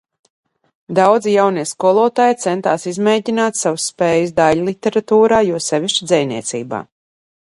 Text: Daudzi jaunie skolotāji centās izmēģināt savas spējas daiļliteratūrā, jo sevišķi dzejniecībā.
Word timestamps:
Daudzi 0.99 1.33
jaunie 1.33 1.65
skolotāji 1.71 2.37
centās 2.45 2.87
izmēģināt 2.93 3.61
savas 3.61 3.85
spējas 3.93 4.33
daiļliteratūrā, 4.41 5.43
jo 5.51 5.63
sevišķi 5.69 6.11
dzejniecībā. 6.13 6.83